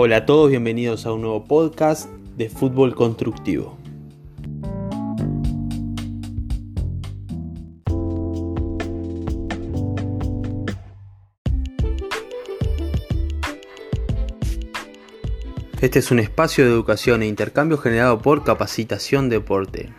Hola 0.00 0.18
a 0.18 0.26
todos, 0.26 0.48
bienvenidos 0.48 1.06
a 1.06 1.12
un 1.12 1.22
nuevo 1.22 1.44
podcast 1.44 2.08
de 2.36 2.48
fútbol 2.48 2.94
constructivo. 2.94 3.76
Este 15.80 15.98
es 15.98 16.12
un 16.12 16.20
espacio 16.20 16.64
de 16.64 16.70
educación 16.70 17.24
e 17.24 17.26
intercambio 17.26 17.76
generado 17.76 18.20
por 18.20 18.44
Capacitación 18.44 19.28
Deporte. 19.28 19.92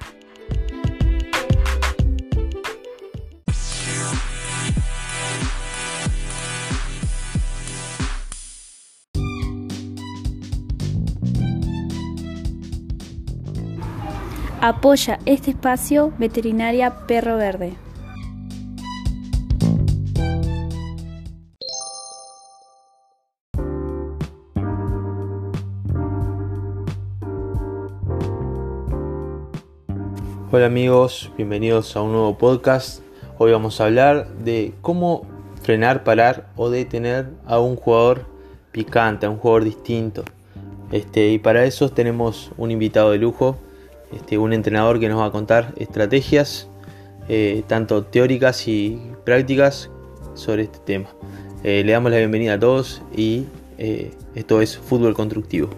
Apoya 14.62 15.20
este 15.26 15.52
espacio 15.52 16.12
Veterinaria 16.18 17.08
Perro 17.08 17.38
Verde. 17.38 17.78
Hola 30.52 30.66
amigos, 30.66 31.32
bienvenidos 31.38 31.96
a 31.96 32.02
un 32.02 32.12
nuevo 32.12 32.38
podcast. 32.38 33.02
Hoy 33.38 33.54
vamos 33.54 33.80
a 33.80 33.86
hablar 33.86 34.28
de 34.40 34.74
cómo 34.82 35.26
frenar, 35.62 36.04
parar 36.04 36.50
o 36.58 36.70
detener 36.70 37.30
a 37.46 37.60
un 37.60 37.78
jugador 37.78 38.26
picante, 38.74 39.26
a 39.26 39.30
un 39.30 39.38
jugador 39.38 39.64
distinto. 39.64 40.26
Este, 40.92 41.30
y 41.30 41.40
para 41.40 41.64
eso 41.64 41.90
tenemos 41.90 42.52
un 42.58 42.72
invitado 42.72 43.12
de 43.12 43.20
lujo, 43.20 43.58
este, 44.12 44.38
un 44.38 44.54
entrenador 44.54 45.00
que 45.00 45.10
nos 45.10 45.20
va 45.20 45.26
a 45.26 45.32
contar 45.32 45.74
estrategias, 45.78 46.70
eh, 47.28 47.64
tanto 47.68 48.04
teóricas 48.04 48.68
y 48.68 49.00
prácticas, 49.26 49.90
sobre 50.34 50.64
este 50.64 50.80
tema. 50.80 51.10
Eh, 51.64 51.84
le 51.86 51.92
damos 51.92 52.12
la 52.12 52.18
bienvenida 52.18 52.54
a 52.54 52.60
todos 52.60 53.02
y 53.16 53.46
eh, 53.78 54.12
esto 54.36 54.62
es 54.62 54.78
Fútbol 54.78 55.14
Constructivo. 55.14 55.70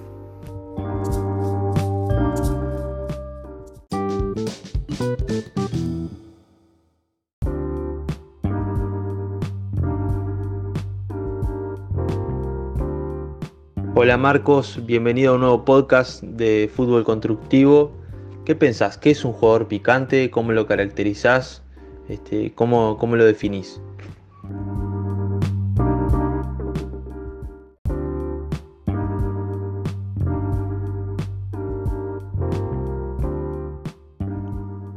Hola 13.93 14.17
Marcos, 14.17 14.79
bienvenido 14.83 15.31
a 15.31 15.35
un 15.35 15.41
nuevo 15.41 15.63
podcast 15.63 16.23
de 16.23 16.71
fútbol 16.73 17.03
constructivo. 17.03 18.00
¿Qué 18.51 18.55
pensás? 18.57 18.97
¿Qué 18.97 19.11
es 19.11 19.23
un 19.23 19.31
jugador 19.31 19.69
picante? 19.69 20.29
¿Cómo 20.29 20.51
lo 20.51 20.67
caracterizás? 20.67 21.63
Este, 22.09 22.53
¿cómo, 22.53 22.97
¿Cómo 22.97 23.15
lo 23.15 23.23
definís? 23.23 23.79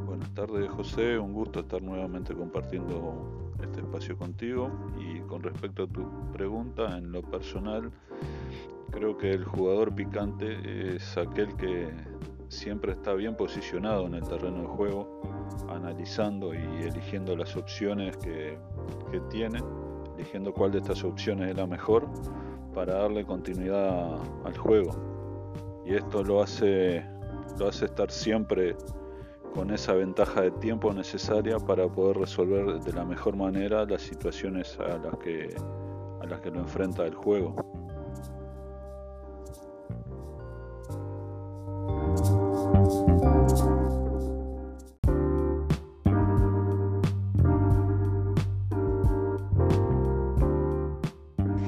Buenas 0.05 0.35
tardes 0.35 0.69
José, 0.71 1.17
un 1.17 1.33
gusto 1.33 1.61
estar 1.61 1.81
nuevamente 1.81 2.35
compartiendo 2.35 3.53
este 3.63 3.83
espacio 3.83 4.19
contigo 4.19 4.69
y 4.99 5.21
con 5.29 5.45
respecto 5.45 5.85
a 5.85 5.87
tu 5.87 6.11
pregunta, 6.33 6.99
en 6.99 7.13
lo 7.13 7.23
personal 7.23 7.93
creo 8.91 9.17
que 9.17 9.31
el 9.31 9.45
jugador 9.45 9.95
picante 9.95 10.97
es 10.97 11.17
aquel 11.17 11.55
que 11.57 11.89
siempre 12.49 12.93
está 12.93 13.15
bien 13.15 13.37
posicionado 13.37 14.07
en 14.07 14.15
el 14.15 14.23
terreno 14.23 14.63
de 14.63 14.67
juego, 14.67 15.21
analizando 15.69 16.55
y 16.55 16.63
eligiendo 16.83 17.37
las 17.37 17.57
opciones 17.57 18.17
que, 18.17 18.59
tiene, 19.31 19.61
eligiendo 20.17 20.53
cuál 20.53 20.73
de 20.73 20.79
estas 20.79 21.05
opciones 21.05 21.51
es 21.51 21.57
la 21.57 21.67
mejor 21.67 22.07
para 22.75 22.95
darle 22.95 23.25
continuidad 23.25 24.19
al 24.45 24.57
juego. 24.57 24.91
Y 25.87 25.95
esto 25.95 26.23
lo 26.23 26.43
hace, 26.43 27.05
lo 27.59 27.69
hace 27.69 27.85
estar 27.85 28.11
siempre 28.11 28.77
con 29.55 29.71
esa 29.71 29.95
ventaja 29.95 30.43
de 30.43 30.51
tiempo 30.51 30.93
necesaria 30.93 31.59
para 31.59 31.87
poder 31.89 32.19
resolver 32.19 32.81
de 32.81 32.93
la 32.93 33.05
mejor 33.05 33.37
manera 33.37 33.85
las 33.85 34.03
situaciones 34.03 34.77
a 34.81 34.99
las 34.99 35.17
que, 35.19 35.55
a 36.21 36.27
las 36.27 36.41
que 36.41 36.51
lo 36.51 36.59
enfrenta 36.61 37.05
el 37.07 37.15
juego. 37.15 37.55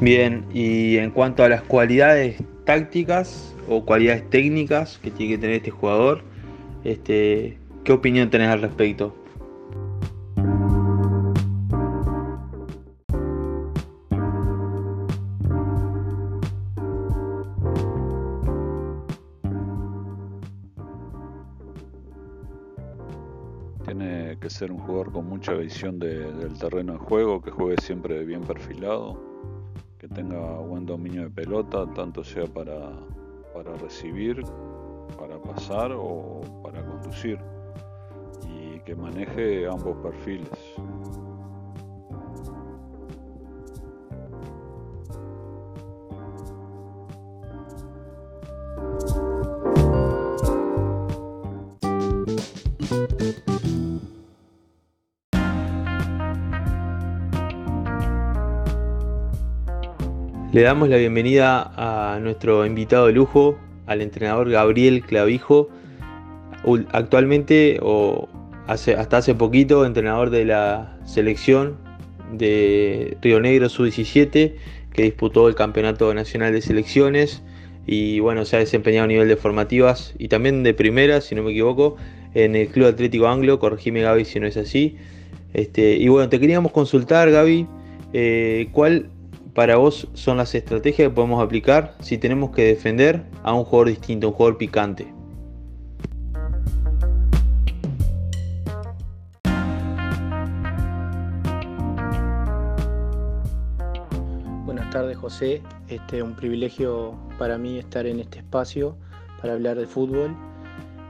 Bien, 0.06 0.46
y 0.54 0.98
en 0.98 1.10
cuanto 1.10 1.42
a 1.42 1.48
las 1.48 1.62
cualidades 1.62 2.40
tácticas 2.64 3.52
o 3.68 3.84
cualidades 3.84 4.30
técnicas 4.30 4.98
que 4.98 5.10
tiene 5.10 5.32
que 5.32 5.38
tener 5.38 5.56
este 5.56 5.72
jugador, 5.72 6.22
este, 6.84 7.58
¿qué 7.82 7.90
opinión 7.90 8.30
tenés 8.30 8.50
al 8.50 8.62
respecto? 8.62 9.16
Tiene 23.84 24.38
que 24.40 24.50
ser 24.50 24.70
un 24.70 24.78
jugador 24.78 25.10
con 25.10 25.28
mucha 25.28 25.52
visión 25.54 25.98
del 25.98 26.56
terreno 26.60 26.92
de 26.92 26.98
juego, 27.00 27.42
que 27.42 27.50
juegue 27.50 27.82
siempre 27.82 28.24
bien 28.24 28.42
perfilado, 28.42 29.35
tenga 30.08 30.58
buen 30.58 30.86
dominio 30.86 31.22
de 31.22 31.30
pelota, 31.30 31.86
tanto 31.94 32.22
sea 32.24 32.46
para, 32.46 32.92
para 33.54 33.74
recibir, 33.76 34.42
para 35.18 35.40
pasar 35.40 35.92
o 35.92 36.40
para 36.62 36.84
conducir, 36.84 37.38
y 38.48 38.80
que 38.80 38.94
maneje 38.94 39.66
ambos 39.66 39.96
perfiles. 39.98 40.50
Le 60.56 60.62
damos 60.62 60.88
la 60.88 60.96
bienvenida 60.96 61.70
a 61.76 62.18
nuestro 62.18 62.64
invitado 62.64 63.08
de 63.08 63.12
lujo, 63.12 63.58
al 63.84 64.00
entrenador 64.00 64.48
Gabriel 64.48 65.02
Clavijo, 65.02 65.68
actualmente 66.92 67.78
o 67.82 68.26
hasta 68.66 69.18
hace 69.18 69.34
poquito 69.34 69.84
entrenador 69.84 70.30
de 70.30 70.46
la 70.46 70.98
selección 71.04 71.76
de 72.32 73.18
Río 73.20 73.38
Negro 73.38 73.68
Sub-17 73.68 74.54
que 74.94 75.02
disputó 75.02 75.46
el 75.48 75.54
Campeonato 75.54 76.14
Nacional 76.14 76.54
de 76.54 76.62
Selecciones 76.62 77.42
y 77.86 78.20
bueno, 78.20 78.46
se 78.46 78.56
ha 78.56 78.60
desempeñado 78.60 79.04
a 79.04 79.08
nivel 79.08 79.28
de 79.28 79.36
formativas 79.36 80.14
y 80.18 80.28
también 80.28 80.62
de 80.62 80.72
primera, 80.72 81.20
si 81.20 81.34
no 81.34 81.42
me 81.42 81.50
equivoco, 81.50 81.96
en 82.32 82.56
el 82.56 82.68
Club 82.68 82.86
Atlético 82.86 83.28
Anglo, 83.28 83.58
corregime 83.58 84.00
Gaby 84.00 84.24
si 84.24 84.40
no 84.40 84.46
es 84.46 84.56
así. 84.56 84.96
Este, 85.52 85.96
y 85.96 86.08
bueno, 86.08 86.30
te 86.30 86.40
queríamos 86.40 86.72
consultar 86.72 87.30
Gaby, 87.30 87.66
eh, 88.14 88.68
¿cuál 88.72 89.10
para 89.56 89.78
vos 89.78 90.06
son 90.12 90.36
las 90.36 90.54
estrategias 90.54 91.08
que 91.08 91.14
podemos 91.14 91.42
aplicar 91.42 91.94
si 92.00 92.18
tenemos 92.18 92.50
que 92.50 92.62
defender 92.62 93.24
a 93.42 93.54
un 93.54 93.64
jugador 93.64 93.88
distinto, 93.88 94.28
un 94.28 94.34
jugador 94.34 94.58
picante? 94.58 95.10
Buenas 104.66 104.90
tardes 104.90 105.16
José, 105.16 105.62
este, 105.88 106.22
un 106.22 106.34
privilegio 106.34 107.14
para 107.38 107.56
mí 107.56 107.78
estar 107.78 108.06
en 108.06 108.20
este 108.20 108.40
espacio 108.40 108.94
para 109.40 109.54
hablar 109.54 109.78
de 109.78 109.86
fútbol, 109.86 110.36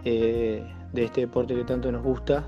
eh, 0.04 0.62
de 0.92 1.04
este 1.04 1.22
deporte 1.22 1.56
que 1.56 1.64
tanto 1.64 1.90
nos 1.90 2.04
gusta. 2.04 2.44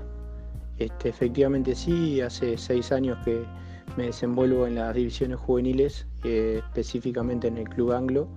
Este, 0.77 1.09
efectivamente 1.09 1.75
sí, 1.75 2.21
hace 2.21 2.57
seis 2.57 2.93
años 2.93 3.17
que 3.25 3.43
me 3.99 4.05
desenvuelvo 4.05 4.65
en 4.65 4.75
las 4.75 4.95
divisiones 4.95 5.39
juveniles, 5.39 6.07
eh, 6.23 6.61
específicamente 6.63 7.49
en 7.49 7.57
el 7.57 7.67
Club 7.67 7.91
Anglo. 7.91 8.29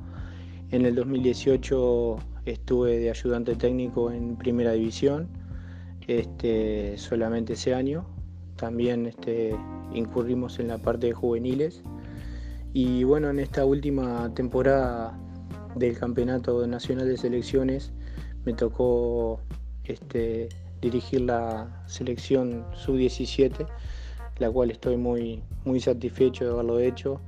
En 0.73 0.85
el 0.85 0.97
2018 0.97 2.17
estuve 2.47 2.99
de 2.99 3.11
ayudante 3.11 3.55
técnico 3.55 4.11
en 4.11 4.35
Primera 4.37 4.73
División, 4.73 5.29
este, 6.09 6.99
solamente 6.99 7.53
ese 7.53 7.77
año. 7.77 8.05
También 8.57 9.07
este, 9.07 9.55
incurrimos 9.95 10.59
en 10.59 10.67
la 10.67 10.79
parte 10.79 11.07
de 11.07 11.13
juveniles. 11.13 11.85
Y 12.73 13.05
bueno, 13.05 13.31
en 13.31 13.39
esta 13.39 13.65
última 13.65 14.35
temporada 14.35 15.17
del 15.77 15.97
Campeonato 15.97 16.67
Nacional 16.67 17.07
de 17.07 17.17
Selecciones 17.17 17.93
me 18.45 18.53
tocó 18.53 19.39
este, 19.85 20.49
dirigir 20.81 21.21
la 21.21 21.85
selección 21.87 22.67
sub-17, 22.75 23.65
la 24.43 24.51
cual 24.51 24.73
estoy 24.73 24.97
muy, 24.97 25.41
muy 25.65 25.79
satisfecho 25.81 26.45
de 26.45 26.51
haberlo 26.51 26.81
hecho. 26.81 27.21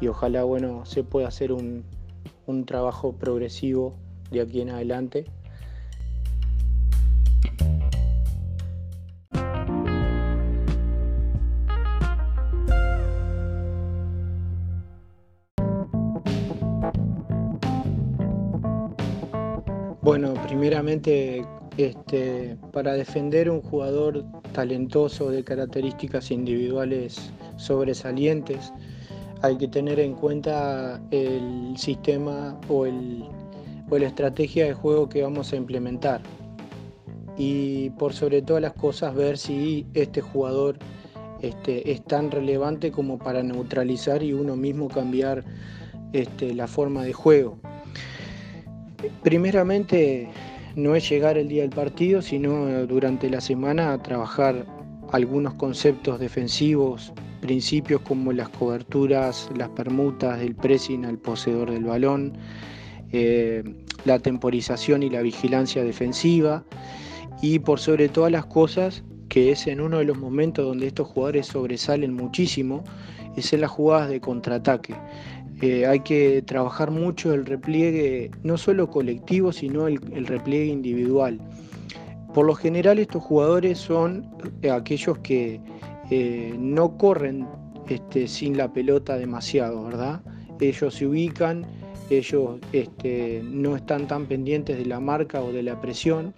Y 0.00 0.08
ojalá 0.08 0.42
bueno, 0.42 0.84
se 0.84 1.04
pueda 1.04 1.28
hacer 1.28 1.52
un, 1.52 1.84
un 2.46 2.66
trabajo 2.66 3.12
progresivo 3.12 3.94
de 4.32 4.40
aquí 4.40 4.60
en 4.60 4.70
adelante. 4.70 5.26
Bueno, 20.02 20.34
primeramente 20.48 21.44
este, 21.82 22.56
para 22.72 22.94
defender 22.94 23.50
un 23.50 23.62
jugador 23.62 24.24
talentoso 24.52 25.30
de 25.30 25.44
características 25.44 26.30
individuales 26.30 27.30
sobresalientes, 27.56 28.72
hay 29.42 29.56
que 29.56 29.68
tener 29.68 30.00
en 30.00 30.14
cuenta 30.14 31.00
el 31.10 31.74
sistema 31.76 32.58
o, 32.68 32.86
la 32.86 34.06
estrategia 34.06 34.66
de 34.66 34.74
juego 34.74 35.08
que 35.08 35.22
vamos 35.22 35.52
a 35.52 35.56
implementar. 35.56 36.20
Y 37.36 37.90
por 37.90 38.12
sobre 38.12 38.42
todas 38.42 38.62
las 38.62 38.74
cosas, 38.74 39.14
ver 39.14 39.38
si 39.38 39.86
este 39.94 40.20
jugador 40.20 40.78
este, 41.40 41.90
es 41.90 42.04
tan 42.04 42.30
relevante 42.30 42.92
como 42.92 43.18
para 43.18 43.42
neutralizar 43.42 44.22
y 44.22 44.32
uno 44.32 44.56
mismo 44.56 44.88
cambiar 44.88 45.44
este, 46.12 46.54
la 46.54 46.66
forma 46.66 47.02
de 47.02 47.12
juego. 47.12 47.58
Primeramente, 49.22 50.28
no 50.76 50.94
es 50.94 51.08
llegar 51.08 51.38
el 51.38 51.48
día 51.48 51.62
del 51.62 51.70
partido, 51.70 52.22
sino 52.22 52.86
durante 52.86 53.28
la 53.28 53.40
semana 53.40 53.92
a 53.92 54.02
trabajar 54.02 54.66
algunos 55.12 55.54
conceptos 55.54 56.20
defensivos, 56.20 57.12
principios 57.40 58.00
como 58.02 58.32
las 58.32 58.48
coberturas, 58.50 59.50
las 59.56 59.68
permutas, 59.70 60.40
el 60.40 60.54
pressing 60.54 61.04
al 61.04 61.18
poseedor 61.18 61.70
del 61.70 61.84
balón, 61.84 62.36
eh, 63.12 63.64
la 64.04 64.18
temporización 64.18 65.02
y 65.02 65.10
la 65.10 65.22
vigilancia 65.22 65.82
defensiva 65.82 66.64
y 67.42 67.58
por 67.58 67.80
sobre 67.80 68.08
todas 68.08 68.30
las 68.30 68.46
cosas, 68.46 69.02
que 69.28 69.50
es 69.50 69.66
en 69.66 69.80
uno 69.80 69.98
de 69.98 70.04
los 70.04 70.18
momentos 70.18 70.64
donde 70.64 70.86
estos 70.86 71.08
jugadores 71.08 71.46
sobresalen 71.46 72.14
muchísimo, 72.14 72.84
es 73.36 73.52
en 73.52 73.62
las 73.62 73.70
jugadas 73.70 74.10
de 74.10 74.20
contraataque. 74.20 74.94
Hay 75.62 76.00
que 76.00 76.42
trabajar 76.42 76.90
mucho 76.90 77.34
el 77.34 77.44
repliegue, 77.44 78.30
no 78.42 78.56
solo 78.56 78.88
colectivo, 78.88 79.52
sino 79.52 79.88
el, 79.88 80.26
repliegue 80.26 80.66
individual. 80.66 81.38
Por 82.32 82.46
lo 82.46 82.54
general 82.54 82.98
estos 82.98 83.22
jugadores 83.22 83.78
son 83.78 84.26
eh, 84.62 84.70
aquellos 84.70 85.18
que 85.18 85.60
eh, 86.10 86.54
no 86.58 86.96
corren 86.96 87.46
este, 87.88 88.26
sin 88.26 88.56
la 88.56 88.72
pelota 88.72 89.18
demasiado, 89.18 89.84
¿verdad? 89.84 90.22
Ellos 90.60 90.94
se 90.94 91.06
ubican, 91.06 91.66
ellos 92.08 92.58
este, 92.72 93.42
no 93.44 93.76
están 93.76 94.06
tan 94.06 94.26
pendientes 94.26 94.78
de 94.78 94.86
la 94.86 95.00
marca 95.00 95.42
o 95.42 95.52
de 95.52 95.62
la 95.62 95.80
presión, 95.80 96.34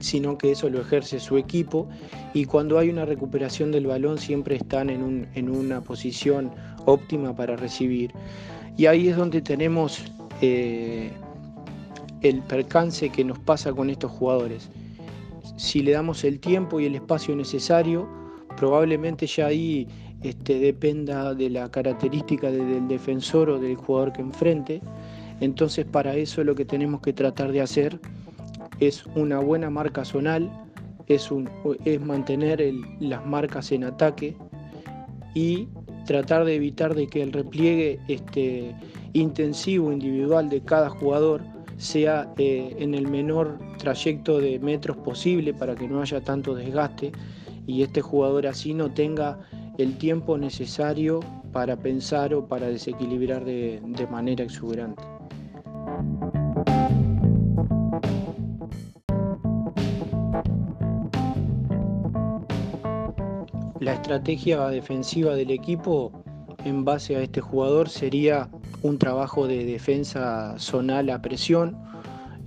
sino 0.00 0.38
que 0.38 0.52
eso 0.52 0.68
lo 0.70 0.80
ejerce 0.80 1.18
su 1.20 1.38
equipo 1.38 1.88
y 2.34 2.44
cuando 2.44 2.78
hay 2.78 2.88
una 2.88 3.04
recuperación 3.04 3.72
del 3.72 3.86
balón 3.86 4.18
siempre 4.18 4.56
están 4.56 4.90
en, 4.90 5.50
una 5.50 5.82
posición 5.82 6.52
óptima 6.88 7.34
para 7.34 7.56
recibir. 7.56 8.12
Y 8.76 8.86
ahí 8.86 9.08
es 9.08 9.16
donde 9.16 9.40
tenemos 9.40 10.04
eh, 10.40 11.10
el 12.22 12.42
percance 12.42 13.10
que 13.10 13.24
nos 13.24 13.38
pasa 13.38 13.72
con 13.72 13.90
estos 13.90 14.10
jugadores. 14.10 14.70
Si 15.56 15.82
le 15.82 15.92
damos 15.92 16.24
el 16.24 16.38
tiempo 16.40 16.80
y 16.80 16.86
el 16.86 16.94
espacio 16.94 17.34
necesario, 17.34 18.08
probablemente 18.56 19.26
ya 19.26 19.46
ahí 19.46 19.88
este, 20.22 20.58
dependa 20.58 21.34
de 21.34 21.50
la 21.50 21.70
característica 21.70 22.50
del 22.50 22.88
defensor 22.88 23.50
o 23.50 23.58
del 23.58 23.76
jugador 23.76 24.12
que 24.12 24.22
enfrente. 24.22 24.80
Entonces 25.40 25.84
para 25.84 26.14
eso 26.16 26.42
lo 26.42 26.54
que 26.54 26.64
tenemos 26.64 27.00
que 27.00 27.12
tratar 27.12 27.52
de 27.52 27.60
hacer 27.60 28.00
es 28.80 29.04
una 29.14 29.38
buena 29.40 29.70
marca 29.70 30.04
zonal, 30.04 30.50
es, 31.06 31.28
es 31.84 32.00
mantener 32.00 32.62
las 33.00 33.24
marcas 33.26 33.72
en 33.72 33.84
ataque 33.84 34.36
y 35.34 35.68
tratar 36.08 36.46
de 36.46 36.54
evitar 36.54 36.94
de 36.94 37.06
que 37.06 37.22
el 37.22 37.34
repliegue 37.34 38.00
este, 38.08 38.74
intensivo 39.12 39.92
individual 39.92 40.48
de 40.48 40.62
cada 40.62 40.88
jugador 40.88 41.42
sea 41.76 42.32
eh, 42.38 42.74
en 42.78 42.94
el 42.94 43.06
menor 43.06 43.58
trayecto 43.76 44.40
de 44.40 44.58
metros 44.58 44.96
posible 44.96 45.52
para 45.52 45.74
que 45.74 45.86
no 45.86 46.00
haya 46.00 46.22
tanto 46.22 46.54
desgaste 46.54 47.12
y 47.66 47.82
este 47.82 48.00
jugador 48.00 48.46
así 48.46 48.72
no 48.72 48.90
tenga 48.90 49.38
el 49.76 49.98
tiempo 49.98 50.38
necesario 50.38 51.20
para 51.52 51.76
pensar 51.76 52.32
o 52.32 52.48
para 52.48 52.68
desequilibrar 52.68 53.44
de 53.44 54.08
manera 54.10 54.44
exuberante. 54.44 55.02
La 63.88 63.94
estrategia 63.94 64.68
defensiva 64.68 65.34
del 65.34 65.50
equipo 65.50 66.12
en 66.66 66.84
base 66.84 67.16
a 67.16 67.22
este 67.22 67.40
jugador 67.40 67.88
sería 67.88 68.50
un 68.82 68.98
trabajo 68.98 69.46
de 69.46 69.64
defensa 69.64 70.58
zonal 70.58 71.08
a 71.08 71.22
presión 71.22 71.74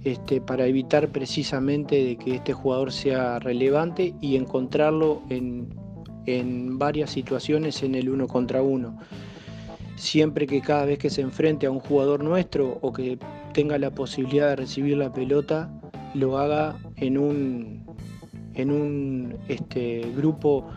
este, 0.04 0.40
para 0.40 0.68
evitar 0.68 1.08
precisamente 1.08 1.96
de 2.06 2.16
que 2.16 2.36
este 2.36 2.54
jugador 2.54 2.92
sea 2.92 3.40
relevante 3.40 4.14
y 4.22 4.36
encontrarlo 4.36 5.24
en, 5.30 5.74
en 6.28 6.78
varias 6.78 7.10
situaciones 7.10 7.82
en 7.82 7.96
el 7.96 8.10
uno 8.10 8.28
contra 8.28 8.62
uno. 8.62 9.00
Siempre 9.96 10.46
que 10.46 10.62
cada 10.62 10.86
vez 10.86 11.00
que 11.00 11.10
se 11.10 11.22
enfrente 11.22 11.66
a 11.66 11.72
un 11.72 11.80
jugador 11.80 12.24
nuestro 12.24 12.78
o 12.84 12.94
que 12.94 13.18
tenga 13.52 13.80
la 13.80 13.90
posibilidad 13.90 14.50
de 14.50 14.58
recibir 14.58 14.96
la 14.96 15.12
pelota, 15.12 15.72
lo 16.14 16.38
haga 16.38 16.78
en 16.98 17.18
un, 17.18 17.84
en 18.54 18.70
un 18.70 19.40
este, 19.48 20.06
grupo 20.16 20.70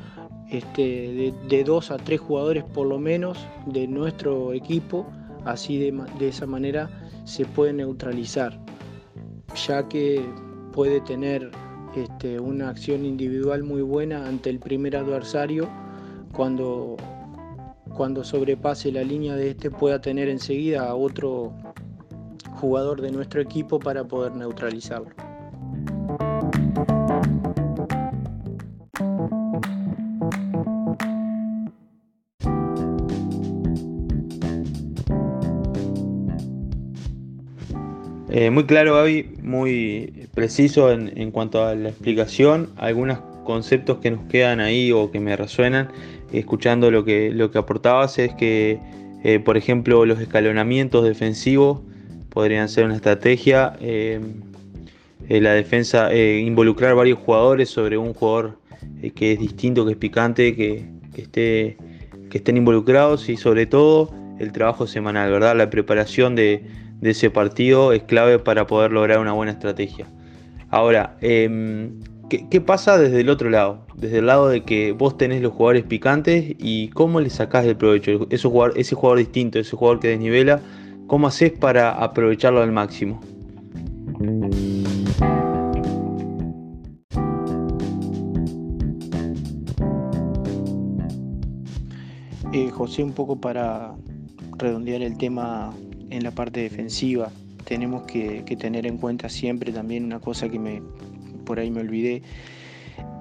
este, 0.51 1.33
de, 1.49 1.65
dos 1.65 1.91
a 1.91 1.97
tres 1.97 2.21
jugadores 2.21 2.65
por 2.65 2.87
lo 2.87 2.99
menos 2.99 3.39
de 3.67 3.87
nuestro 3.87 4.53
equipo, 4.53 5.07
así 5.45 5.79
de, 5.79 6.29
esa 6.29 6.47
manera 6.47 6.91
se 7.25 7.45
puede 7.45 7.73
neutralizar, 7.73 8.59
ya 9.67 9.89
que 9.89 10.25
puede 10.73 11.01
tener 11.01 11.51
este, 11.97 12.39
una 12.41 12.69
acción 12.69 13.05
individual 13.05 13.63
muy 13.63 13.83
buena 13.83 14.27
ante 14.27 14.51
el 14.51 14.59
primer 14.59 14.97
adversario 14.97 15.69
cuando, 16.33 16.97
cuando 17.95 18.25
sobrepase 18.25 18.93
la 18.93 19.03
línea 19.03 19.37
de 19.37 19.51
este 19.51 19.71
pueda 19.71 20.01
tener 20.01 20.29
enseguida 20.29 20.89
a 20.89 20.95
otro 20.95 21.53
jugador 22.61 23.01
de 23.01 23.11
nuestro 23.13 23.41
equipo 23.41 23.79
para 23.79 24.05
poder 24.05 24.35
neutralizarlo. 24.35 25.24
Eh, 38.37 38.51
muy 38.51 38.65
claro, 38.65 38.97
Gaby, 38.97 39.37
muy 39.45 40.27
preciso 40.35 40.91
en, 40.91 41.31
cuanto 41.31 41.65
a 41.65 41.77
la 41.77 41.91
explicación. 41.91 42.69
Algunos 42.77 43.21
conceptos 43.45 43.99
que 43.99 44.11
nos 44.11 44.25
quedan 44.25 44.59
ahí 44.59 44.91
o 44.91 45.13
que 45.13 45.21
me 45.21 45.37
resuenan 45.37 45.89
escuchando 46.33 46.91
lo 46.91 47.05
que, 47.05 47.31
lo 47.31 47.53
que 47.53 47.59
aportabas 47.59 48.19
es 48.19 48.35
que, 48.35 48.81
eh, 49.23 49.39
por 49.39 49.57
ejemplo, 49.57 50.05
los 50.05 50.19
escalonamientos 50.21 51.05
defensivos 51.05 51.83
podrían 52.29 52.69
ser 52.69 52.87
una 52.87 52.97
estrategia. 52.97 53.77
Eh, 53.81 54.19
la 55.29 55.53
defensa, 55.53 56.13
involucrar 56.13 56.97
varios 56.97 57.21
jugadores 57.21 57.69
sobre 57.69 57.99
un 57.99 58.15
jugador 58.15 58.59
que 59.15 59.35
es 59.35 59.39
distinto, 59.39 59.87
que 59.87 59.93
es 59.93 59.97
picante, 59.97 60.57
que, 60.57 60.85
que 61.31 61.77
estén 62.33 62.57
involucrados 62.57 63.29
y 63.29 63.37
sobre 63.37 63.67
todo 63.67 64.13
el 64.41 64.51
trabajo 64.51 64.89
semanal, 64.89 65.31
¿verdad? 65.31 65.57
La 65.57 65.71
preparación 65.71 66.35
de 66.35 66.65
de 67.01 67.11
ese 67.11 67.31
partido 67.31 67.93
es 67.93 68.03
clave 68.03 68.39
para 68.39 68.67
poder 68.67 68.93
lograr 68.93 69.19
una 69.19 69.33
buena 69.33 69.53
estrategia. 69.53 70.07
Ahora, 70.71 71.17
em, 71.21 72.01
¿qué, 72.29 72.61
pasa 72.61 72.99
desde 72.99 73.21
el 73.21 73.29
otro 73.29 73.51
lado? 73.51 73.87
Desde 73.95 74.19
el 74.19 74.27
lado 74.27 74.49
de 74.49 74.63
que 74.63 74.93
vos 74.93 75.17
tenés 75.17 75.43
los 75.43 75.53
jugadores 75.53 75.85
picantes 75.85 76.57
y 76.59 76.89
cómo 76.89 77.21
le 77.21 77.31
sacás 77.31 77.65
el 77.67 77.77
provecho. 77.77 78.27
Ese 78.31 78.49
jugador, 78.49 78.77
ese 78.77 78.97
distinto, 79.17 79.59
ese 79.59 79.77
jugador 79.77 80.01
que 80.01 80.09
desnivela, 80.09 80.61
¿cómo 81.07 81.29
haces 81.29 81.53
para 81.53 81.93
aprovecharlo 81.93 82.63
al 82.63 82.73
máximo? 82.73 83.21
Eh, 92.53 92.71
José, 92.71 93.03
un 93.03 93.13
poco 93.13 93.37
para 93.37 93.95
redondear 94.59 95.03
el 95.03 95.19
tema 95.19 95.73
en 96.15 96.23
la 96.23 96.31
parte 96.31 96.61
defensiva. 96.61 97.31
Tenemos 97.65 98.03
que, 98.05 98.43
tener 98.59 98.87
en 98.87 98.99
cuenta 98.99 99.29
siempre 99.29 99.73
también 99.73 100.05
una 100.05 100.21
cosa 100.21 100.49
que 100.49 100.59
me, 100.59 100.83
por 101.45 101.59
ahí 101.59 101.71
me 101.71 101.81
olvidé, 101.81 102.23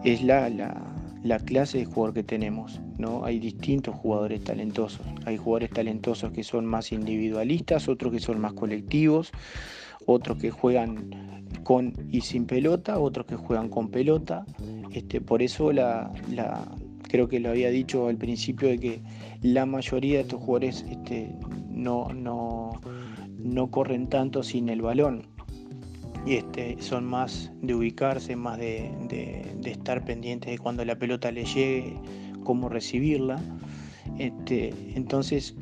es 0.04 0.22
la, 0.22 0.50
la, 0.50 1.40
clase 1.40 1.80
de 1.80 1.86
jugador 1.86 2.14
que 2.14 2.24
tenemos. 2.24 2.80
¿no? 2.98 3.26
Hay 3.26 3.40
distintos 3.40 3.96
jugadores 3.96 4.44
talentosos. 4.44 5.06
Hay 5.26 5.38
jugadores 5.38 5.72
talentosos 5.72 6.32
que 6.32 6.44
son 6.44 6.66
más 6.66 6.92
individualistas, 6.92 7.88
otros 7.88 8.14
que 8.14 8.20
son 8.20 8.40
más 8.40 8.54
colectivos, 8.54 9.32
otros 10.06 10.38
que 10.38 10.52
juegan 10.52 11.44
con 11.64 11.94
y 12.12 12.22
sin 12.22 12.46
pelota, 12.46 13.00
otros 13.00 13.26
que 13.26 13.36
juegan 13.36 13.70
con 13.70 13.90
pelota. 13.90 14.46
Este, 14.92 15.22
por 15.22 15.42
eso 15.42 15.72
la, 15.72 16.12
creo 17.10 17.28
que 17.28 17.40
lo 17.40 17.50
había 17.50 17.70
dicho 17.70 18.08
al 18.08 18.18
principio 18.18 18.68
de 18.68 18.80
que 18.80 19.02
la 19.42 19.66
mayoría 19.66 20.16
de 20.16 20.22
estos 20.22 20.40
jugadores 20.42 20.86
este, 20.90 21.36
no, 21.74 22.10
no, 22.14 22.80
no 23.38 23.72
corren 23.72 24.08
tanto 24.08 24.44
sin 24.44 24.70
el 24.70 24.82
balón. 24.82 25.28
Y 26.26 26.36
este, 26.36 26.82
son 26.82 27.06
más 27.06 27.52
de 27.62 27.76
ubicarse, 27.76 28.36
más 28.36 28.58
de, 28.58 28.92
estar 29.66 30.06
pendientes 30.06 30.52
de 30.52 30.58
cuando 30.58 30.86
la 30.86 30.96
pelota 30.96 31.32
le 31.32 31.44
llegue, 31.44 31.98
cómo 32.44 32.70
recibirla. 32.70 33.42
Este, 34.18 34.74
entonces 34.96 35.56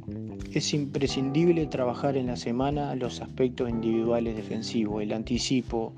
es 0.54 0.74
imprescindible 0.74 1.66
trabajar 1.68 2.18
en 2.18 2.28
la 2.28 2.36
semana 2.36 2.94
los 2.96 3.22
aspectos 3.22 3.70
individuales 3.70 4.36
defensivos, 4.36 5.02
el 5.02 5.14
anticipo, 5.14 5.94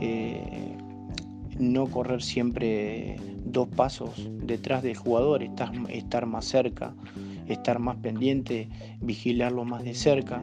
eh, 0.00 0.76
no 1.58 1.86
correr 1.86 2.22
siempre 2.22 3.16
dos 3.44 3.68
pasos 3.68 4.28
detrás 4.42 4.82
del 4.82 4.96
jugador, 4.96 5.42
estar, 5.42 5.72
estar 5.88 6.26
más 6.26 6.44
cerca, 6.44 6.94
estar 7.48 7.78
más 7.78 7.96
pendiente, 7.96 8.68
vigilarlo 9.00 9.64
más 9.64 9.84
de 9.84 9.94
cerca, 9.94 10.42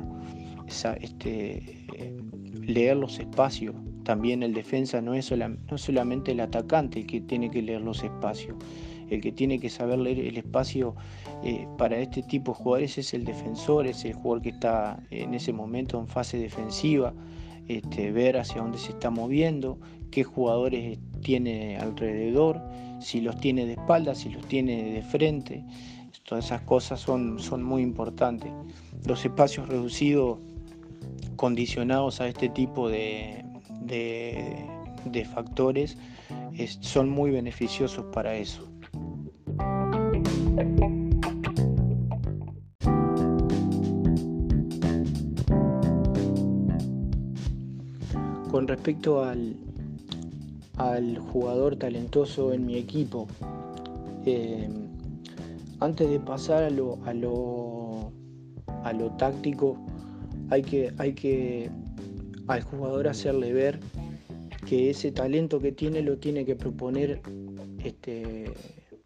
este, 1.01 1.85
leer 2.65 2.97
los 2.97 3.19
espacios. 3.19 3.75
También 4.03 4.43
el 4.43 4.53
defensa 4.53 5.01
no 5.01 5.13
es 5.13 5.31
no 5.31 5.77
solamente 5.77 6.31
el 6.31 6.41
atacante 6.41 6.99
el 6.99 7.07
que 7.07 7.21
tiene 7.21 7.49
que 7.49 7.61
leer 7.61 7.81
los 7.81 8.03
espacios, 8.03 8.57
el 9.09 9.21
que 9.21 9.31
tiene 9.31 9.59
que 9.59 9.69
saber 9.69 9.99
leer 9.99 10.19
el 10.19 10.37
espacio 10.37 10.95
eh, 11.43 11.67
para 11.77 11.97
este 11.97 12.23
tipo 12.23 12.51
de 12.51 12.57
jugadores 12.57 12.97
es 12.97 13.13
el 13.13 13.25
defensor, 13.25 13.87
es 13.87 14.03
el 14.05 14.13
jugador 14.13 14.41
que 14.41 14.49
está 14.49 15.01
en 15.11 15.33
ese 15.33 15.53
momento 15.53 15.99
en 15.99 16.07
fase 16.07 16.37
defensiva, 16.37 17.13
este, 17.67 18.11
ver 18.11 18.37
hacia 18.37 18.61
dónde 18.61 18.77
se 18.77 18.91
está 18.91 19.09
moviendo, 19.09 19.79
qué 20.11 20.23
jugadores 20.23 20.99
tiene 21.21 21.77
alrededor, 21.77 22.61
si 22.99 23.21
los 23.21 23.37
tiene 23.39 23.65
de 23.65 23.73
espalda, 23.73 24.15
si 24.15 24.29
los 24.29 24.45
tiene 24.47 24.93
de 24.93 25.01
frente. 25.01 25.63
Todas 26.27 26.45
esas 26.45 26.61
cosas 26.61 26.99
son, 26.99 27.39
son 27.39 27.63
muy 27.63 27.81
importantes. 27.81 28.51
Los 29.05 29.25
espacios 29.25 29.67
reducidos 29.67 30.39
condicionados 31.35 32.21
a 32.21 32.27
este 32.27 32.49
tipo 32.49 32.89
de, 32.89 33.43
de, 33.81 35.25
factores 35.25 35.97
son 36.81 37.09
muy 37.09 37.31
beneficiosos 37.31 38.05
para 38.13 38.35
eso. 38.35 38.69
Con 48.49 48.67
respecto 48.67 49.23
al, 49.23 49.57
al 50.77 51.17
jugador 51.17 51.75
talentoso 51.75 52.53
en 52.53 52.65
mi 52.65 52.77
equipo, 52.77 53.27
eh, 54.25 54.69
antes 55.83 56.09
de 56.09 56.19
pasar 56.19 56.63
a 56.63 56.69
lo, 56.69 56.97
táctico, 59.17 59.77
hay 60.49 60.61
que, 60.61 60.93
hay 60.97 61.13
que 61.13 61.69
al 62.47 62.61
jugador 62.61 63.07
hacerle 63.07 63.53
ver 63.53 63.79
que 64.65 64.89
ese 64.89 65.11
talento 65.11 65.59
que 65.59 65.71
tiene 65.71 66.01
lo 66.01 66.17
tiene 66.17 66.45
que 66.45 66.55
proponer 66.55 67.21
este, 67.83 68.45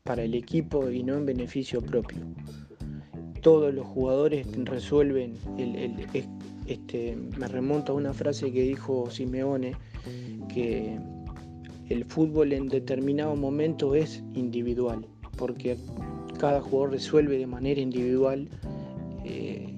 para 0.04 0.24
el 0.24 0.36
equipo 0.36 0.90
y 0.90 1.04
no 1.04 1.16
en 1.16 1.26
beneficio 1.26 1.82
propio. 1.82 2.20
Todos 3.42 3.74
los 3.74 3.86
jugadores 3.88 4.46
resuelven 4.66 5.34
el, 5.58 6.08
este, 6.68 7.16
me 7.16 7.48
remonto 7.48 7.94
a 7.94 7.96
una 7.96 8.14
frase 8.14 8.52
que 8.52 8.62
dijo 8.62 9.10
Simeone, 9.10 9.74
que 10.54 11.00
el 11.90 12.06
fútbol 12.06 12.54
en 12.54 12.68
determinado 12.68 13.36
momento 13.36 13.96
es 13.96 14.24
individual, 14.34 15.08
porque 15.38 15.78
cada 16.38 16.62
jugador 16.62 16.92
resuelve 16.92 17.38
de 17.38 17.48
manera 17.48 17.82
individual 17.82 18.48
eh, 19.24 19.74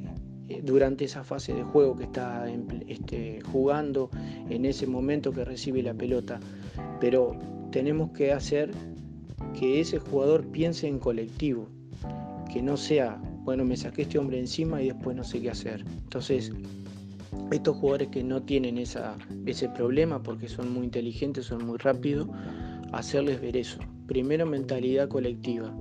durante 0.64 1.06
esa 1.06 1.24
fase 1.24 1.54
de 1.54 1.64
juego 1.64 1.96
que 1.96 2.04
está 2.04 2.46
este, 2.88 3.42
jugando, 3.52 4.10
en 4.50 4.66
ese 4.66 4.88
momento 4.88 5.32
que 5.32 5.46
recibe 5.46 5.82
la 5.84 5.94
pelota. 5.94 6.40
Pero 7.00 7.38
tenemos 7.72 8.12
que 8.12 8.32
hacer 8.34 8.72
que 9.58 9.80
ese 9.80 10.00
jugador 10.00 10.46
piense 10.48 10.88
en 10.88 11.00
colectivo, 11.00 11.68
que 12.52 12.62
no 12.62 12.78
sea, 12.78 13.22
bueno, 13.44 13.64
me 13.64 13.78
saqué 13.78 14.04
este 14.04 14.18
hombre 14.18 14.40
encima 14.40 14.82
y 14.82 14.88
después 14.88 15.16
no 15.16 15.24
sé 15.24 15.42
qué 15.42 15.52
hacer. 15.52 15.86
Entonces, 16.04 16.52
estos 17.52 17.78
jugadores 17.78 18.10
que 18.10 18.24
no 18.24 18.42
tienen 18.42 18.78
ese 18.78 19.70
problema 19.70 20.22
porque 20.22 20.48
son 20.48 20.74
muy 20.74 20.86
inteligentes, 20.86 21.46
son 21.46 21.66
muy 21.66 21.78
rápidos, 21.78 22.28
hacerles 22.92 23.42
ver 23.42 23.58
eso. 23.58 23.80
Primero 24.08 24.46
mentalidad 24.46 25.08
colectiva, 25.08 25.74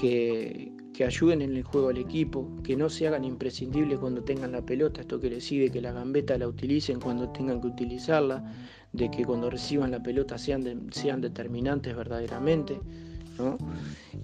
que, 0.00 0.72
que 0.94 1.04
ayuden 1.04 1.42
en 1.42 1.56
el 1.56 1.62
juego 1.62 1.88
al 1.88 1.98
equipo, 1.98 2.48
que 2.62 2.76
no 2.76 2.88
se 2.88 3.06
hagan 3.06 3.24
imprescindibles 3.24 3.98
cuando 3.98 4.22
tengan 4.22 4.52
la 4.52 4.62
pelota, 4.62 5.00
esto 5.00 5.20
quiere 5.20 5.36
decir 5.36 5.62
de 5.62 5.70
que 5.70 5.80
la 5.80 5.92
gambeta 5.92 6.36
la 6.38 6.48
utilicen 6.48 7.00
cuando 7.00 7.28
tengan 7.30 7.60
que 7.60 7.68
utilizarla, 7.68 8.44
de 8.92 9.10
que 9.10 9.24
cuando 9.24 9.50
reciban 9.50 9.90
la 9.90 10.02
pelota 10.02 10.38
sean, 10.38 10.88
sean 10.90 11.20
determinantes 11.20 11.94
verdaderamente, 11.94 12.80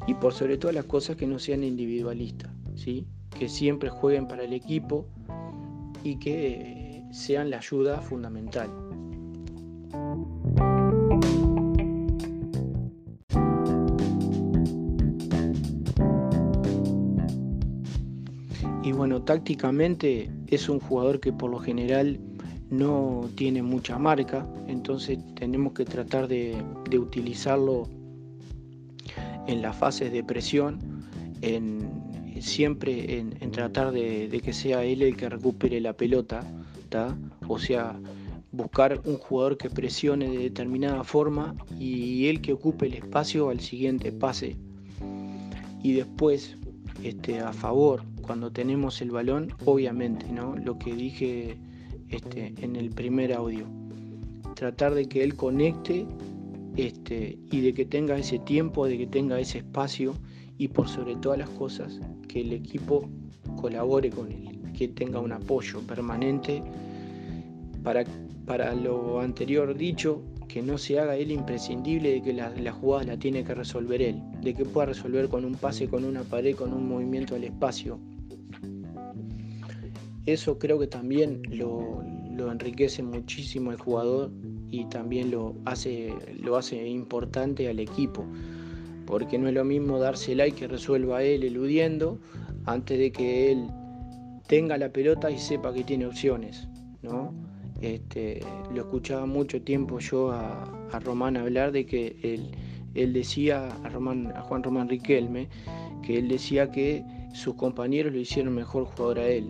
y 0.09 0.14
por 0.14 0.33
sobre 0.33 0.57
todas 0.59 0.75
las 0.75 0.87
cosas 0.87 1.16
que 1.16 1.26
no 1.26 1.38
sean 1.38 1.62
individualistas, 1.62 2.50
¿sí? 2.75 3.07
que 3.38 3.49
siempre 3.49 3.88
jueguen 3.88 4.26
para 4.26 4.43
el 4.45 4.52
equipo 4.52 5.07
y 6.02 6.19
que 6.19 7.04
sean 7.12 7.50
la 7.50 7.59
ayuda 7.59 8.00
fundamental. 8.00 8.69
Y 18.85 18.93
bueno, 18.93 19.23
tácticamente 19.23 20.31
es 20.49 20.69
un 20.69 20.79
jugador 20.79 21.19
que 21.19 21.33
por 21.33 21.50
lo 21.50 21.59
general 21.59 22.21
no 22.69 23.31
tiene 23.35 23.62
mucha 23.62 23.99
marca, 23.99 24.47
entonces 24.69 25.19
tenemos 25.37 25.73
que 25.73 25.87
tratar 25.87 26.29
de, 26.29 26.62
utilizarlo 26.93 27.88
en 29.47 29.62
las 29.62 29.75
fases 29.75 30.12
de 30.12 30.23
presión, 30.23 30.79
en, 31.41 31.88
siempre 32.41 33.19
en, 33.19 33.50
tratar 33.53 33.91
de, 33.91 34.29
que 34.45 34.53
sea 34.53 34.85
él 34.85 35.00
el 35.00 35.17
que 35.17 35.31
recupere 35.31 35.81
la 35.81 35.95
pelota, 35.95 36.43
o 37.49 37.59
sea, 37.59 37.99
buscar 38.53 39.00
un 39.07 39.17
jugador 39.17 39.57
que 39.57 39.71
presione 39.71 40.29
de 40.29 40.38
determinada 40.38 41.03
forma 41.05 41.57
y 41.79 42.26
él 42.26 42.43
que 42.43 42.53
ocupe 42.53 42.87
el 42.87 42.95
espacio 42.95 43.49
al 43.49 43.61
siguiente 43.61 44.12
pase. 44.12 44.57
Y 45.83 45.93
después, 45.93 46.57
este, 47.03 47.41
a 47.41 47.53
favor, 47.53 48.03
cuando 48.25 48.50
tenemos 48.50 49.00
el 49.00 49.11
balón, 49.11 49.52
obviamente, 49.64 50.26
¿no? 50.33 50.57
Lo 50.57 50.78
que 50.78 50.95
dije 50.95 51.57
este, 52.09 52.54
en 52.61 52.76
el 52.76 52.90
primer 52.90 53.33
audio. 53.33 53.66
Tratar 54.54 54.95
de 54.95 55.07
que 55.07 55.23
él 55.23 55.35
conecte 55.35 56.07
este, 56.76 57.38
y 57.50 57.61
de 57.61 57.75
que 57.75 57.85
tenga 57.85 58.16
ese 58.16 58.38
tiempo, 58.38 58.87
de 58.87 58.99
que 58.99 59.07
tenga 59.07 59.38
ese 59.38 59.59
espacio 59.59 60.14
y 60.59 60.69
por 60.69 60.88
sobre 60.88 61.16
todas 61.16 61.38
las 61.38 61.50
cosas 61.50 62.00
que 62.28 62.40
el 62.40 62.52
equipo 62.52 63.09
colabore 63.61 64.11
con 64.11 64.31
él, 64.31 64.61
que 64.76 64.88
tenga 64.88 65.21
un 65.21 65.33
apoyo 65.33 65.81
permanente 65.81 66.62
para, 67.83 68.04
para 68.47 68.75
lo 68.75 69.21
anterior 69.21 69.76
dicho, 69.76 70.23
que 70.49 70.62
no 70.62 70.78
se 70.78 71.00
haga 71.00 71.16
él 71.16 71.33
imprescindible 71.33 72.12
de 72.12 72.23
que 72.23 72.33
la, 72.33 72.50
la, 72.50 72.73
jugada 72.73 73.04
la 73.04 73.16
tiene 73.16 73.45
que 73.45 73.54
resolver 73.54 74.00
él, 74.00 74.23
de 74.40 74.54
que 74.54 74.64
pueda 74.64 74.87
resolver 74.87 75.28
con 75.28 75.45
un 75.45 75.54
pase, 75.54 75.88
con 75.88 76.04
una 76.04 76.23
pared, 76.23 76.54
con 76.54 76.73
un 76.73 76.88
movimiento 76.88 77.35
al 77.35 77.45
espacio. 77.45 77.99
Eso 80.26 80.59
creo 80.59 80.78
que 80.78 80.87
también 80.87 81.43
lo, 81.50 82.02
enriquece 82.50 83.02
muchísimo 83.02 83.71
el 83.73 83.78
jugador 83.78 84.31
y 84.71 84.87
también 84.87 85.31
lo 85.31 85.54
hace, 85.64 86.12
lo 86.40 86.57
hace 86.57 86.87
importante 86.88 87.69
al 87.69 87.78
equipo 87.78 88.25
porque 89.07 89.38
no 89.38 89.49
es 89.49 89.54
lo 89.54 89.64
mismo 89.64 89.99
dársela 89.99 90.47
y 90.47 90.52
que 90.52 90.66
resuelva 90.66 91.23
él 91.23 91.45
eludiendo 91.45 92.19
antes 92.64 92.99
de 92.99 93.12
que 93.12 93.52
él 93.52 93.69
tenga 94.47 94.78
la 94.78 94.90
pelota 94.90 95.31
y 95.31 95.38
sepa 95.38 95.73
que 95.73 95.85
tiene 95.85 96.07
opciones, 96.07 96.69
¿no? 97.02 97.33
Este, 97.81 98.40
lo 98.73 98.83
escuchaba 98.83 99.26
mucho 99.26 99.61
tiempo 99.61 99.99
yo 99.99 100.31
a, 100.33 100.71
Román 101.00 101.37
hablar 101.37 101.73
de 101.73 101.85
que 101.85 102.16
él, 102.23 102.52
él 102.95 103.12
decía, 103.12 103.69
a, 103.83 103.88
Román, 103.88 104.33
a 104.35 104.43
Juan 104.43 104.62
Román 104.62 104.88
Riquelme, 104.88 105.49
que 106.02 106.19
él 106.19 106.28
decía 106.28 106.71
que 106.71 107.04
sus 107.35 107.54
compañeros 107.57 108.12
lo 108.12 108.21
hicieron 108.21 108.54
mejor 108.54 108.85
jugador 108.85 109.19
a 109.19 109.28
él, 109.28 109.49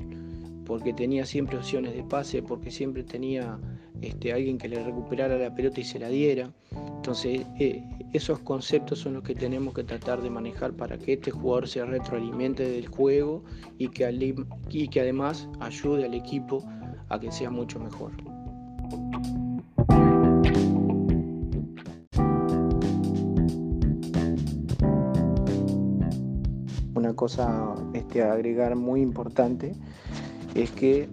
porque 0.65 0.93
tenía 0.93 1.27
siempre 1.27 1.57
opciones 1.59 1.95
de 1.95 2.03
pase, 2.05 2.43
porque 2.43 2.71
siempre 2.71 3.03
tenía 3.03 3.59
este, 4.01 4.33
alguien 4.33 4.59
que 4.59 4.69
le 4.69 4.83
recuperara 4.83 5.39
la 5.39 5.55
pelota 5.55 5.81
y 5.81 5.85
se 5.85 5.99
la 5.99 6.09
diera. 6.09 6.51
Entonces, 6.97 7.47
eh, 7.59 7.83
esos 8.13 8.39
conceptos 8.41 9.01
son 9.01 9.15
los 9.15 9.23
que 9.23 9.35
tenemos 9.35 9.75
que 9.75 9.85
tratar 9.85 10.23
de 10.23 10.31
manejar 10.31 10.73
para 10.73 10.99
que 10.99 11.15
este 11.15 11.31
jugador 11.31 11.69
se 11.69 11.85
retroalimente 11.85 12.69
del 12.69 12.89
juego 12.89 13.45
y 13.79 13.89
que, 13.89 14.35
y 14.71 14.89
que 14.89 15.01
además 15.01 15.49
ayude 15.61 16.05
al 16.05 16.15
equipo 16.15 16.65
a 17.09 17.19
que 17.21 17.31
sea 17.31 17.51
mucho 17.51 17.79
mejor. 17.79 18.13
Una 26.95 27.15
cosa 27.15 27.75
este, 27.93 28.23
a 28.23 28.33
agregar 28.33 28.77
muy 28.77 29.03
importante 29.03 29.75
es 30.55 30.71
que 30.71 31.09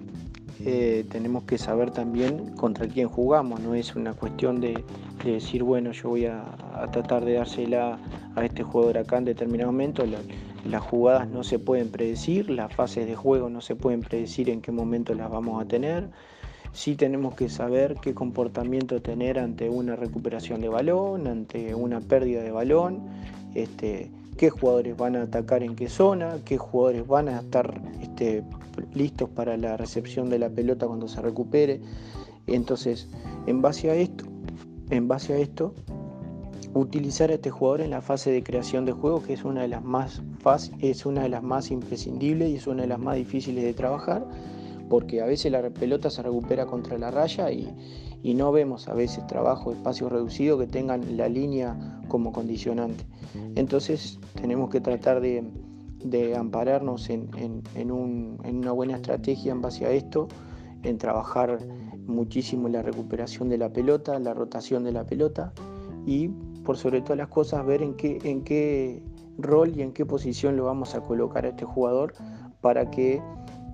eh, 0.63 1.05
tenemos 1.09 1.43
que 1.43 1.57
saber 1.57 1.89
también 1.89 2.51
contra 2.55 2.87
quién 2.87 3.07
jugamos, 3.07 3.59
no 3.61 3.73
es 3.73 3.95
una 3.95 4.13
cuestión 4.13 4.61
de, 4.61 4.83
decir, 5.23 5.63
bueno, 5.63 5.91
yo 5.91 6.09
voy 6.09 6.25
a, 6.25 6.43
tratar 6.91 7.25
de 7.25 7.33
dársela 7.33 7.97
a 8.35 8.45
este 8.45 8.63
jugador 8.63 8.99
acá 8.99 9.17
en 9.17 9.25
determinado 9.25 9.71
momento. 9.71 10.03
las 10.65 10.81
jugadas 10.83 11.27
no 11.27 11.43
se 11.43 11.57
pueden 11.57 11.89
predecir, 11.89 12.49
las 12.49 12.73
fases 12.73 13.07
de 13.07 13.15
juego 13.15 13.49
no 13.49 13.61
se 13.61 13.75
pueden 13.75 14.01
predecir 14.01 14.49
en 14.49 14.61
qué 14.61 14.71
momento 14.71 15.13
las 15.15 15.29
vamos 15.31 15.61
a 15.61 15.67
tener. 15.67 16.09
Sí 16.73 16.95
tenemos 16.95 17.35
que 17.35 17.49
saber 17.49 17.95
qué 18.01 18.13
comportamiento 18.13 19.01
tener 19.01 19.39
ante 19.39 19.69
una 19.69 19.95
recuperación 19.95 20.61
de 20.61 20.69
balón, 20.69 21.27
ante 21.27 21.75
una 21.75 21.99
pérdida 21.99 22.43
de 22.43 22.51
balón, 22.51 23.01
este, 23.55 24.09
qué 24.37 24.49
jugadores 24.49 24.95
van 24.95 25.15
a 25.15 25.23
atacar 25.23 25.63
en 25.63 25.75
qué 25.75 25.89
zona, 25.89 26.37
qué 26.45 26.57
jugadores 26.57 27.05
van 27.05 27.29
a 27.29 27.39
estar 27.39 27.81
este, 28.01 28.43
listos 28.93 29.29
para 29.29 29.57
la 29.57 29.77
recepción 29.77 30.29
de 30.29 30.39
la 30.39 30.49
pelota 30.49 30.87
cuando 30.87 31.07
se 31.07 31.21
recupere. 31.21 31.81
Entonces, 32.47 33.07
en 33.47 33.61
base 33.61 33.89
a 33.89 33.95
esto, 33.95 34.25
en 34.89 35.07
base 35.07 35.33
a 35.33 35.37
esto, 35.37 35.73
utilizar 36.73 37.31
a 37.31 37.35
este 37.35 37.49
jugador 37.49 37.81
en 37.81 37.91
la 37.91 38.01
fase 38.01 38.31
de 38.31 38.43
creación 38.43 38.85
de 38.85 38.93
juego, 38.93 39.21
que 39.23 39.33
es 39.33 39.43
una 39.43 39.61
de 39.61 39.67
las 39.67 39.83
más 39.83 40.21
es 40.79 41.05
una 41.05 41.23
de 41.23 41.29
las 41.29 41.43
más 41.43 41.71
imprescindibles 41.71 42.49
y 42.49 42.55
es 42.55 42.67
una 42.67 42.83
de 42.83 42.87
las 42.87 42.99
más 42.99 43.15
difíciles 43.15 43.63
de 43.63 43.73
trabajar, 43.73 44.25
porque 44.89 45.21
a 45.21 45.25
veces 45.25 45.51
la 45.51 45.69
pelota 45.69 46.09
se 46.09 46.21
recupera 46.21 46.65
contra 46.65 46.97
la 46.97 47.11
raya 47.11 47.51
y, 47.51 47.69
y 48.23 48.33
no 48.33 48.51
vemos 48.51 48.87
a 48.87 48.93
veces 48.93 49.25
trabajo 49.27 49.71
espacio 49.71 50.09
reducido 50.09 50.57
que 50.57 50.67
tengan 50.67 51.17
la 51.17 51.29
línea 51.29 52.01
como 52.07 52.31
condicionante. 52.31 53.03
Entonces 53.55 54.19
tenemos 54.39 54.69
que 54.69 54.81
tratar 54.81 55.21
de, 55.21 55.43
de 56.03 56.35
ampararnos 56.35 57.09
en, 57.09 57.31
una 57.75 58.71
buena 58.71 58.95
estrategia 58.95 59.51
en 59.51 59.61
base 59.61 59.85
a 59.85 59.91
esto, 59.91 60.27
en 60.83 60.97
trabajar 60.97 61.59
muchísimo 62.05 62.67
la 62.67 62.81
recuperación 62.81 63.49
de 63.49 63.57
la 63.57 63.71
pelota, 63.71 64.17
la 64.19 64.33
rotación 64.33 64.83
de 64.83 64.91
la 64.91 65.05
pelota 65.05 65.53
y 66.05 66.29
por 66.63 66.77
sobre 66.77 67.01
todas 67.01 67.17
las 67.17 67.27
cosas 67.27 67.65
ver 67.65 67.81
en 67.81 67.95
qué, 67.95 68.19
en 68.23 68.43
qué 68.43 69.03
rol 69.37 69.73
y 69.75 69.81
en 69.81 69.93
qué 69.93 70.05
posición 70.05 70.57
lo 70.57 70.65
vamos 70.65 70.95
a 70.95 71.01
colocar 71.01 71.45
a 71.45 71.49
este 71.49 71.65
jugador 71.65 72.13
para 72.61 72.89
que 72.89 73.21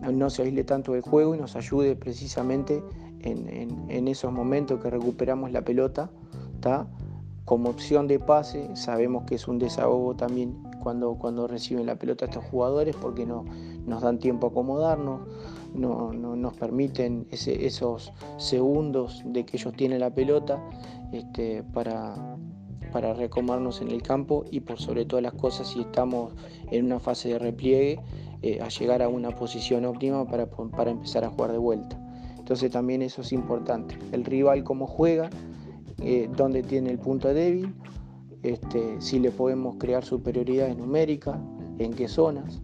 no 0.01 0.29
se 0.29 0.43
aísle 0.43 0.63
tanto 0.63 0.93
del 0.93 1.01
juego 1.01 1.36
y 1.36 1.39
nos 1.39 1.55
ayude 1.55 1.96
precisamente 1.96 2.84
en, 3.22 4.07
esos 4.07 4.31
momentos 4.31 4.81
que 4.81 4.89
recuperamos 4.89 5.51
la 5.51 5.62
pelota. 5.62 6.10
Como 7.46 7.69
opción 7.69 8.07
de 8.07 8.19
pase, 8.19 8.75
sabemos 8.75 9.24
que 9.24 9.36
es 9.36 9.48
un 9.48 9.57
desahogo 9.57 10.15
también 10.15 10.57
cuando, 10.88 11.15
cuando 11.15 11.48
reciben 11.48 11.86
la 11.86 12.00
pelota 12.00 12.24
estos 12.24 12.46
jugadores 12.46 12.96
porque 12.96 13.25
no, 13.25 13.44
nos 13.86 14.03
dan 14.03 14.20
tiempo 14.20 14.48
a 14.48 14.50
acomodarnos, 14.51 15.20
no, 15.74 16.14
nos 16.14 16.53
permiten 16.53 17.27
esos 17.29 18.14
segundos 18.38 19.22
de 19.25 19.46
que 19.46 19.57
ellos 19.57 19.74
tienen 19.74 20.00
la 20.00 20.12
pelota 20.12 20.64
este, 21.12 21.62
para, 21.74 22.38
para 22.94 23.14
recomarnos 23.14 23.81
en 23.81 23.92
el 23.92 24.01
campo 24.01 24.46
y 24.50 24.62
por 24.62 24.79
sobre 24.79 25.03
todas 25.03 25.24
las 25.24 25.33
cosas 25.33 25.68
si 25.68 25.81
estamos 25.81 26.33
en 26.72 26.85
una 26.85 27.01
fase 27.01 27.27
de 27.27 27.40
repliegue 27.40 28.00
eh, 28.42 28.62
a 28.62 28.70
llegar 28.70 29.01
a 29.01 29.09
una 29.09 29.31
posición 29.31 29.83
óptima 29.83 30.25
para, 30.25 30.48
empezar 30.90 31.25
a 31.25 31.29
jugar 31.29 31.51
de 31.51 31.57
vuelta. 31.57 32.00
Entonces 32.38 32.72
también 32.72 33.01
eso 33.01 33.24
es 33.24 33.33
importante. 33.33 34.00
El 34.14 34.24
rival 34.24 34.64
cómo 34.64 34.88
juega, 34.88 35.29
eh, 36.01 36.29
dónde 36.38 36.64
tiene 36.64 36.92
el 36.92 36.98
punto 36.98 37.33
débil 37.33 37.74
este, 38.44 39.02
si 39.02 39.20
le 39.20 39.32
podemos 39.32 39.76
crear 39.78 40.04
superioridad 40.04 40.76
numérica, 40.76 41.40
en 41.80 41.94
qué 41.94 42.08
zonas, 42.08 42.62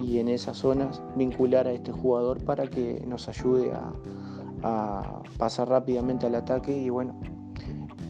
y 0.00 0.18
en 0.18 0.28
esas 0.28 0.58
zonas 0.58 1.02
vincular 1.16 1.66
a 1.66 1.72
este 1.72 1.92
jugador 1.92 2.44
para 2.44 2.66
que 2.66 3.02
nos 3.06 3.28
ayude 3.28 3.72
a, 3.72 3.92
pasar 5.38 5.68
rápidamente 5.68 6.26
al 6.26 6.36
ataque 6.36 6.76
y 6.76 6.88
bueno, 6.88 7.18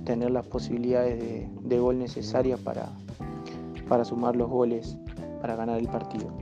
tener 0.05 0.31
las 0.31 0.47
posibilidades 0.47 1.19
de, 1.19 1.51
de 1.63 1.79
gol 1.79 1.99
necesarias 1.99 2.61
para, 2.61 2.91
para 3.89 4.05
sumar 4.05 4.37
los 4.37 4.51
goles 4.51 4.99
para 5.41 5.57
ganar 5.57 5.79
el 5.79 5.89
partido. 5.89 6.42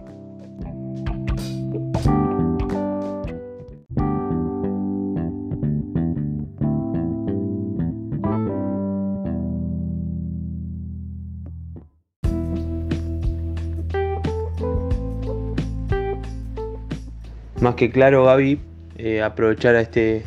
Más 17.60 17.74
que 17.74 17.90
claro, 17.90 18.24
Gaby, 18.24 18.58
eh, 18.96 19.20
aprovechar 19.20 19.74
a 19.76 19.82
este 19.82 20.22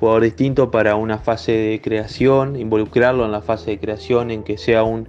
jugador 0.00 0.22
distinto 0.22 0.70
para 0.70 0.96
una 0.96 1.18
fase 1.18 1.52
de 1.52 1.80
creación, 1.82 2.56
involucrarlo 2.56 3.26
en 3.26 3.32
la 3.32 3.42
fase 3.42 3.72
de 3.72 3.78
creación, 3.78 4.30
en 4.30 4.42
que 4.42 4.56
sea 4.56 4.84
un 4.84 5.06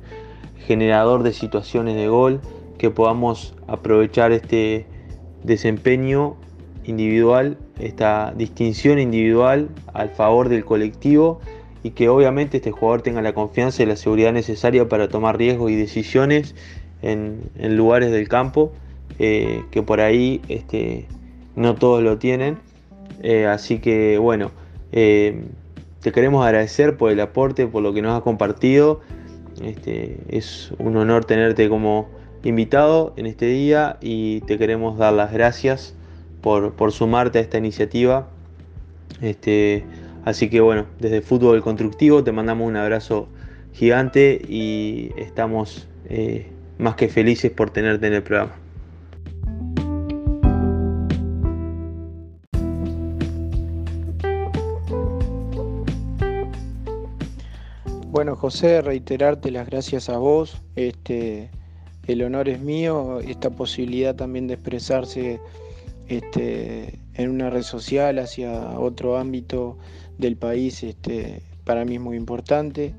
generador 0.67 1.23
de 1.23 1.31
situaciones 1.31 1.95
de 1.95 2.09
gol, 2.09 2.41
que 2.77 2.89
podamos 2.89 3.55
aprovechar 3.67 4.33
este 4.33 4.87
desempeño 5.43 6.35
individual, 6.83 7.57
esta 7.79 8.33
distinción 8.35 8.99
individual 8.99 9.69
al 9.93 10.09
favor 10.09 10.49
del 10.49 10.65
colectivo 10.65 11.39
y 11.81 11.91
que 11.91 12.09
obviamente 12.09 12.57
este 12.57 12.71
jugador 12.71 13.03
tenga 13.03 13.21
la 13.21 13.33
confianza 13.33 13.83
y 13.83 13.85
la 13.85 13.95
seguridad 13.95 14.33
necesaria 14.33 14.89
para 14.89 15.07
tomar 15.07 15.37
riesgos 15.37 15.71
y 15.71 15.77
decisiones 15.77 16.55
en, 17.01 17.49
lugares 17.57 18.11
del 18.11 18.27
campo, 18.27 18.73
eh, 19.17 19.63
que 19.71 19.81
por 19.81 20.01
ahí 20.01 20.41
este, 20.49 21.07
no 21.59 21.75
todos 21.75 22.01
lo 22.01 22.17
tienen. 22.17 22.57
Eh, 23.21 23.45
así 23.45 23.79
que 23.79 24.17
bueno, 24.17 24.51
eh, 24.91 25.43
te 26.01 26.11
queremos 26.11 26.45
agradecer 26.45 26.97
por 26.97 27.11
el 27.11 27.19
aporte, 27.19 27.67
por 27.67 27.83
lo 27.83 27.93
que 27.93 28.01
nos 28.01 28.15
has 28.15 28.23
compartido. 28.23 29.01
Este, 29.61 30.19
es 30.29 30.71
un 30.77 30.95
honor 30.95 31.25
tenerte 31.25 31.67
como 31.67 32.09
invitado 32.43 33.13
en 33.17 33.25
este 33.25 33.47
día 33.47 33.97
y 33.99 34.39
te 34.41 34.57
queremos 34.57 34.97
dar 34.97 35.11
las 35.11 35.33
gracias 35.33 35.95
por, 36.41 36.73
sumarte 36.91 37.39
a 37.39 37.41
esta 37.41 37.57
iniciativa. 37.57 38.29
Este, 39.21 39.83
así 40.23 40.49
que 40.49 40.61
bueno, 40.61 40.85
desde 40.99 41.21
Fútbol 41.21 41.61
Constructivo 41.61 42.23
te 42.23 42.31
mandamos 42.31 42.69
un 42.69 42.77
abrazo 42.77 43.27
gigante 43.73 44.41
y 44.47 45.11
estamos 45.17 45.89
eh, 46.07 46.47
más 46.77 46.95
que 46.95 47.09
felices 47.09 47.51
por 47.51 47.69
tenerte 47.69 48.07
en 48.07 48.13
el 48.13 48.23
programa. 48.23 48.68
Bueno, 58.19 58.35
José, 58.35 58.81
reiterarte 58.81 59.49
las 59.49 59.69
gracias 59.69 60.09
a 60.09 60.17
vos. 60.17 60.61
Este, 60.75 61.49
el 62.05 62.21
honor 62.21 62.49
es 62.49 62.59
mío, 62.59 63.21
esta 63.21 63.49
posibilidad 63.49 64.13
también 64.13 64.45
de 64.45 64.55
expresarse 64.55 65.39
este, 66.09 66.99
en 67.13 67.29
una 67.29 67.49
red 67.49 67.61
social 67.61 68.19
hacia 68.19 68.77
otro 68.77 69.17
ámbito 69.17 69.77
del 70.17 70.35
país, 70.35 70.83
este, 70.83 71.43
para 71.63 71.85
mí 71.85 71.95
es 71.95 72.01
muy 72.01 72.17
importante. 72.17 72.93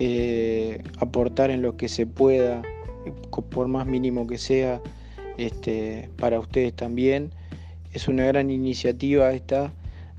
Eh, 0.00 0.82
aportar 0.98 1.52
en 1.52 1.62
lo 1.62 1.76
que 1.76 1.88
se 1.88 2.06
pueda, 2.06 2.62
por 3.50 3.68
más 3.68 3.86
mínimo 3.86 4.26
que 4.26 4.38
sea, 4.38 4.82
este, 5.38 6.10
para 6.16 6.40
ustedes 6.40 6.74
también. 6.74 7.30
Es 7.92 8.08
una 8.08 8.24
gran 8.24 8.50
iniciativa 8.50 9.32
esta 9.32 9.72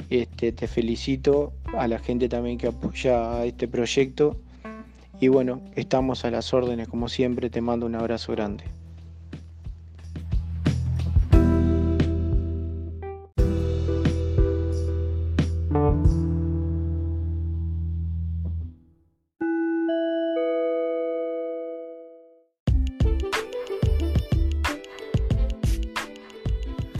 este, 0.10 0.52
te 0.52 0.68
felicito 0.68 1.54
a 1.78 1.88
la 1.88 2.00
gente 2.00 2.28
también 2.30 2.58
que 2.58 2.68
apoya 2.68 3.38
a 3.38 3.46
este 3.46 3.68
proyecto. 3.68 4.38
Y 5.20 5.28
bueno, 5.28 5.62
estamos 5.76 6.26
a 6.26 6.32
las 6.32 6.54
órdenes 6.54 6.88
como 6.88 7.08
siempre. 7.08 7.50
Te 7.50 7.62
mando 7.62 7.86
un 7.86 7.96
abrazo 7.96 8.32
grande. 8.32 8.64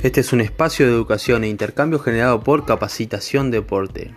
Este 0.04 0.22
es 0.22 0.34
un 0.34 0.42
espacio 0.42 0.88
de 0.88 0.94
educación 0.94 1.44
e 1.44 1.48
intercambio 1.48 2.00
generado 2.00 2.42
por 2.42 2.66
Capacitación 2.66 3.52
Deporte. 3.52 4.16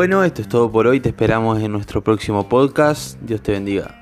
Bueno, 0.00 0.24
esto 0.24 0.40
es 0.40 0.48
todo 0.48 0.72
por 0.72 0.86
hoy. 0.86 0.98
Te 0.98 1.10
esperamos 1.10 1.60
en 1.60 1.72
nuestro 1.72 2.02
próximo 2.02 2.48
podcast. 2.48 3.20
Dios 3.20 3.42
te 3.42 3.52
bendiga. 3.52 3.99